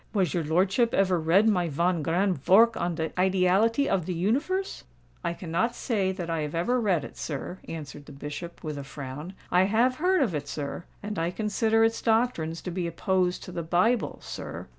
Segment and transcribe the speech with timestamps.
[0.13, 4.83] Was your lordship ever read my von grand vork on de 'Ideality of de Universe?'"
[5.23, 8.83] "I cannot say that I have ever read it, sir," answered the Bishop, with a
[8.83, 9.35] frown.
[9.51, 13.61] "I have heard of it, sir—and I consider its doctrines to be opposed to the
[13.61, 14.65] Bible, sir.